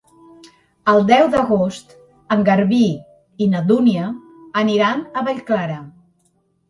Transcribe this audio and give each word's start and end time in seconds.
El 0.93 1.01
deu 1.09 1.27
d'agost 1.35 1.93
en 2.35 2.41
Garbí 2.47 2.81
i 3.47 3.51
na 3.55 3.61
Dúnia 3.73 4.07
aniran 4.63 5.05
a 5.21 5.25
Vallclara. 5.29 5.77